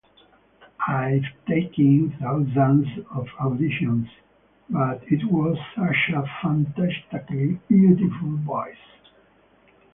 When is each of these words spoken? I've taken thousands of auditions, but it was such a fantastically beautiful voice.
I've 0.87 1.25
taken 1.47 2.09
thousands 2.19 2.87
of 3.13 3.27
auditions, 3.39 4.09
but 4.67 5.03
it 5.11 5.23
was 5.25 5.59
such 5.75 6.09
a 6.15 6.25
fantastically 6.41 7.59
beautiful 7.69 8.37
voice. 8.37 8.77